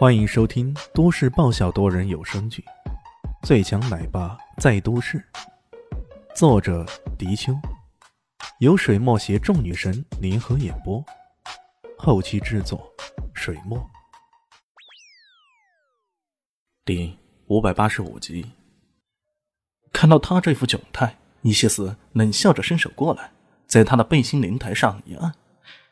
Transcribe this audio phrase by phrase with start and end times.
[0.00, 2.64] 欢迎收听都市爆笑多人有声剧
[3.46, 5.18] 《最强奶爸在都市》，
[6.34, 6.86] 作者：
[7.18, 7.52] 迪秋，
[8.60, 11.04] 由水墨携众女神联合演播，
[11.98, 12.90] 后期制作：
[13.34, 13.78] 水墨。
[16.86, 18.52] 第五百八十五集，
[19.92, 23.32] 看到他这副窘态，伊西斯冷笑着伸手过来，
[23.66, 25.34] 在他的背心灵台上一按，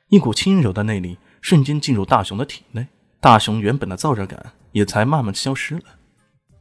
[0.09, 2.86] 一股轻柔的内力瞬间进入大雄的体内。
[3.21, 5.99] 大雄原本的燥热感也才慢慢消失了，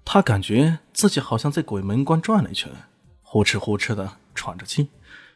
[0.04, 2.72] 他感觉自己好像在鬼门关转了一圈，
[3.22, 4.90] 呼哧呼哧的喘着气，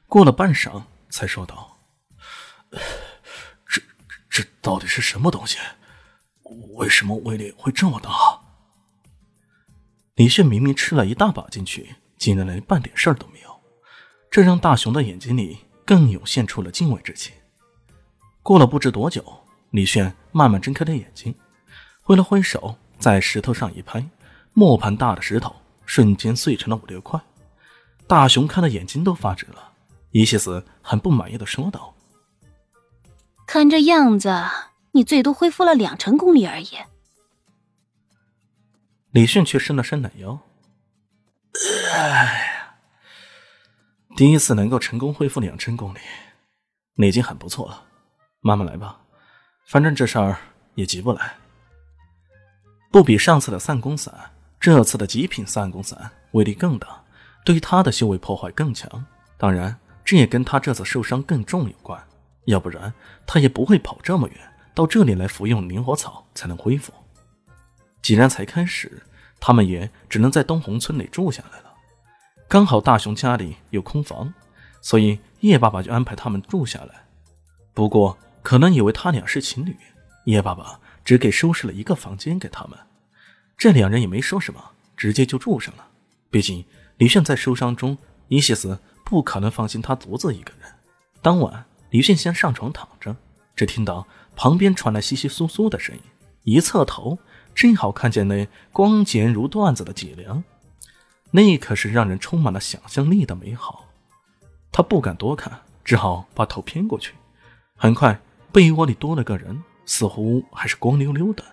[0.07, 1.77] 过了半晌才说道
[3.70, 3.81] ：“这
[4.30, 5.59] 这到底是什么东西？
[6.73, 8.09] 为什么威力会这么大？”
[10.16, 13.61] 李炫明明吃了一大把进去，竟然连半点事儿都没有，
[14.31, 17.35] 这让大雄的眼睛里更涌现出了敬畏之情。
[18.41, 19.41] 过了不知多久。
[19.71, 21.34] 李炫慢慢睁开了眼睛，
[22.02, 24.05] 挥了挥手，在石头上一拍，
[24.53, 25.55] 磨盘大的石头
[25.86, 27.19] 瞬间碎成了五六块。
[28.05, 29.72] 大雄看的眼睛都发直了，
[30.11, 31.95] 伊西斯很不满意的说道
[33.47, 34.44] ：“看这样子，
[34.92, 36.72] 你最多恢复了两成功力而已。”
[39.11, 40.38] 李炫却伸了伸懒腰
[41.95, 42.75] ：“哎呀，
[44.17, 45.99] 第一次能够成功恢复两成功力，
[46.95, 47.86] 你已经很不错了，
[48.42, 48.97] 慢慢来吧。”
[49.66, 50.38] 反正这事儿
[50.76, 51.36] 也急不来，
[52.92, 54.14] 不比上次的散功散，
[54.59, 57.02] 这次的极品散功散威力更大，
[57.45, 59.06] 对他的修为破坏更强。
[59.38, 62.02] 当然，这也跟他这次受伤更重有关，
[62.45, 62.94] 要不然
[63.26, 64.38] 他也不会跑这么远
[64.76, 66.92] 到这里来服用灵火草才能恢复。
[68.02, 69.02] 既然才开始，
[69.39, 71.73] 他们也只能在东红村里住下来了。
[72.50, 74.34] 刚好大雄家里有空房，
[74.82, 77.06] 所以叶爸爸就安排他们住下来。
[77.73, 78.17] 不过。
[78.42, 79.75] 可能以为他俩是情侣，
[80.25, 82.78] 叶爸爸只给收拾了一个房间给他们，
[83.58, 85.88] 这两人也没说什么，直接就住上了。
[86.30, 86.66] 毕竟
[86.98, 90.70] 李炫在受伤中，伊西斯不可能放心他独自一个人。
[91.21, 93.15] 当晚，李炫先上床躺着，
[93.55, 96.02] 只听到旁边传来窸窸窣窣的声音，
[96.44, 97.20] 一侧头
[97.54, 100.44] 正好看见那光洁如缎子的脊梁，
[101.32, 103.88] 那可是让人充满了想象力的美好。
[104.71, 107.14] 他不敢多看，只好把头偏过去，
[107.76, 108.20] 很快。
[108.52, 111.44] 被窝里多了个人，似乎还是光溜溜的。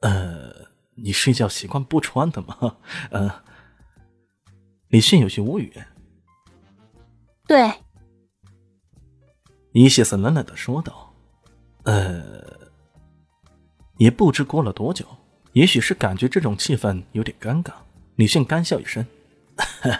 [0.00, 2.76] 呃，你睡觉习惯不穿的吗？
[3.10, 3.42] 呃，
[4.88, 5.72] 李迅有些无语。
[7.46, 7.72] 对，
[9.72, 11.12] 伊谢斯冷冷的说道。
[11.84, 12.70] 呃，
[13.96, 15.04] 也不知过了多久，
[15.52, 17.72] 也许是感觉这种气氛有点尴尬，
[18.16, 19.04] 李迅干笑一声：“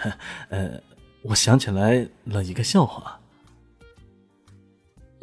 [0.49, 0.81] 呃，
[1.23, 3.19] 我想起来了一个笑话。”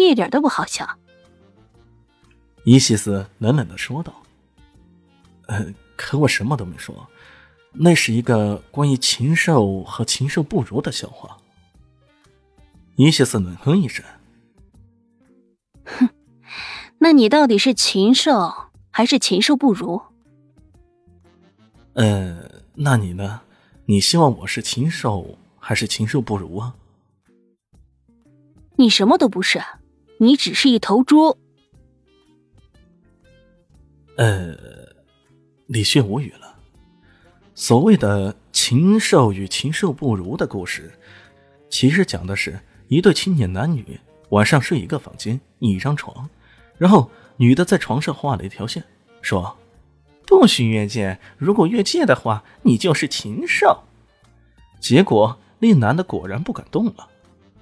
[0.09, 0.89] 一点都不好笑，
[2.65, 4.13] 伊西斯冷冷的说道
[5.49, 5.67] ：“呃，
[5.97, 7.07] 可我什么都没说，
[7.73, 11.37] 那是一个关于禽兽和禽兽不如的笑话。”
[12.97, 14.05] 伊西斯冷哼一声
[15.85, 16.09] ：“哼，
[16.99, 18.53] 那你到底是禽兽
[18.91, 20.01] 还是禽兽不如？”
[21.95, 23.41] 呃，那你呢？
[23.87, 26.75] 你希望我是禽兽还是禽兽不如啊？
[28.77, 29.61] 你什么都不是。
[30.23, 31.39] 你只是一头猪。
[34.19, 34.55] 呃，
[35.67, 36.59] 李迅无语了。
[37.55, 40.93] 所谓的禽兽与禽兽不如的故事，
[41.71, 43.99] 其实讲的是一对青年男女
[44.29, 46.29] 晚上睡一个房间一张床，
[46.77, 48.85] 然后女的在床上画了一条线，
[49.23, 49.57] 说
[50.29, 53.85] ：“不许越界，如果越界的话，你就是禽兽。”
[54.81, 57.09] 结果那男的果然不敢动了。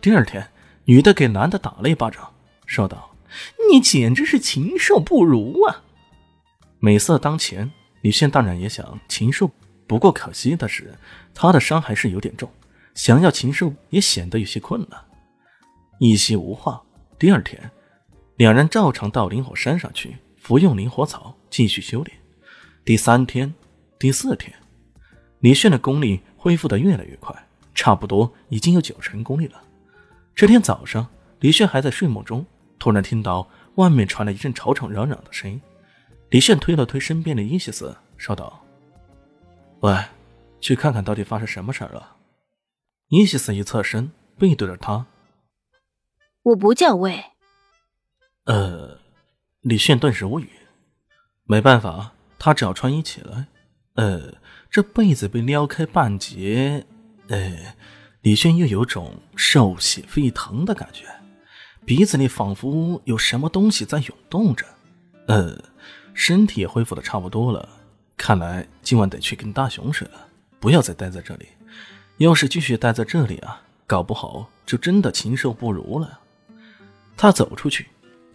[0.01, 0.51] 第二天，
[0.87, 2.29] 女的给男的打了一巴掌。
[2.69, 3.17] 说道
[3.73, 5.83] ：“你简直是禽兽不如啊！”
[6.79, 7.69] 美色当前，
[8.03, 9.51] 李炫当然也想禽兽，
[9.87, 10.95] 不过可惜的是，
[11.35, 12.49] 他的伤还是有点重，
[12.95, 15.01] 想要禽兽也显得有些困难。
[15.99, 16.81] 一夕无话。
[17.19, 17.59] 第二天，
[18.37, 22.17] 两人照常到灵火山上去服用灵火草，继续修炼。
[22.85, 23.53] 第三天、
[23.99, 24.55] 第四天，
[25.41, 27.35] 李炫的功力恢复的越来越快，
[27.75, 29.61] 差不多已经有九成功力了。
[30.37, 31.09] 这天早上，
[31.41, 32.47] 李炫还在睡梦中。
[32.79, 35.61] 突然听到外面传来一阵吵吵嚷嚷的声音，
[36.31, 38.65] 李炫推了推身边的伊西斯，说道
[39.81, 39.97] ：“喂，
[40.61, 42.17] 去看看到底发生什么事儿了。”
[43.09, 45.07] 伊西斯一侧身，背对着他
[46.43, 47.25] ：“我不叫喂。”
[48.45, 48.99] 呃，
[49.61, 50.51] 李炫顿时无语，
[51.45, 53.47] 没办法，他只要穿衣起来。
[53.95, 54.35] 呃，
[54.71, 56.87] 这被子被撩开半截，
[57.29, 57.75] 呃，
[58.21, 61.05] 李炫又有种兽血沸腾的感觉。
[61.89, 64.67] 鼻子里仿佛有什么东西在涌动着，
[65.27, 65.59] 呃，
[66.13, 67.67] 身体也恢复的差不多了，
[68.15, 70.27] 看来今晚得去跟大雄睡了，
[70.61, 71.49] 不要再待在这里。
[72.19, 76.19] 要是继续待在这里啊，搞不好就真的禽兽不如了。
[77.17, 77.87] 他走出去，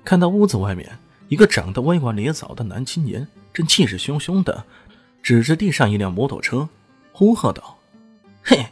[0.03, 0.89] 看到屋子外面
[1.27, 4.65] 一个长得歪瓜裂枣的男青年，正气势汹汹的
[5.21, 6.67] 指着地上一辆摩托车，
[7.11, 7.77] 呼喝道
[8.41, 8.65] ：“嘿，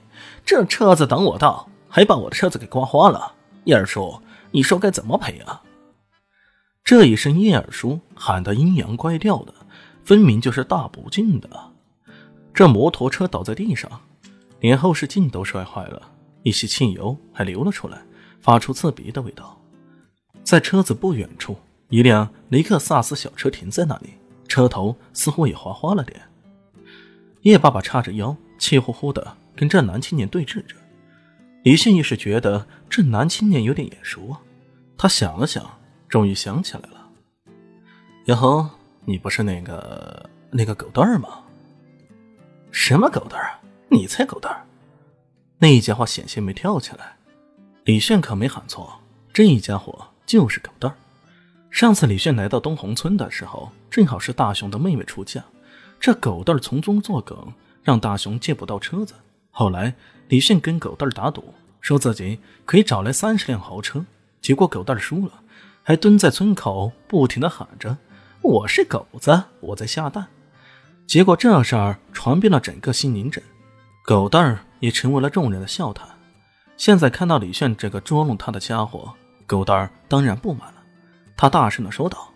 [0.44, 3.36] 这车子等我到，还把我的车子给刮花了。
[3.66, 4.20] 燕儿叔，
[4.52, 5.64] 你说该怎么赔啊？”
[6.84, 9.54] 这一声叶二叔喊得阴阳怪调的，
[10.04, 11.50] 分明就是大不敬的。
[12.54, 13.90] 这摩托车倒在地上。
[14.60, 16.12] 连后视镜都摔坏了，
[16.44, 18.00] 一些汽油还流了出来，
[18.42, 19.60] 发出刺鼻的味道。
[20.44, 21.58] 在车子不远处，
[21.90, 24.12] 一辆雷克萨斯小车停在那里，
[24.48, 26.22] 车头似乎也划花了点。
[27.42, 30.76] 叶爸爸叉着腰，气呼呼的跟这男青年对峙着。
[31.64, 34.42] 李迅一时觉得这男青年有点眼熟啊，
[34.98, 35.64] 他想了想，
[36.10, 37.08] 终于想起来了
[38.26, 38.70] ：“哟呵，
[39.06, 41.44] 你不是那个那个狗蛋儿吗？
[42.72, 43.62] 什么狗蛋儿啊？”
[43.94, 44.66] 你才狗蛋儿！
[45.60, 47.16] 那家伙险些没跳起来。
[47.84, 49.00] 李炫可没喊错，
[49.32, 50.96] 这一家伙就是狗蛋儿。
[51.70, 55.44] 上次李炫来到东红村的时候，正好是大雄的妹妹出嫁，
[56.00, 57.54] 这狗蛋儿从中作梗，
[57.84, 59.14] 让大雄借不到车子。
[59.52, 59.94] 后来
[60.30, 64.04] 李炫跟狗蛋儿打赌，说自己可以找来三十辆豪车，
[64.42, 65.34] 结果狗蛋儿输了，
[65.84, 67.98] 还蹲在村口不停的喊着
[68.42, 70.26] ：“我是狗子，我在下蛋。”
[71.06, 73.44] 结果这事儿传遍了整个西宁镇。
[74.04, 76.08] 狗蛋儿也成为了众人的笑谈。
[76.78, 79.14] 现在看到李炫这个捉弄他的家伙，
[79.46, 80.82] 狗蛋儿当然不满了。
[81.36, 82.30] 他大声的说道：“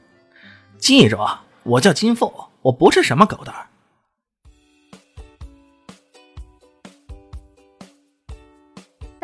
[0.78, 2.30] 记住啊，我叫金凤，
[2.62, 3.68] 我不是什么狗蛋儿。”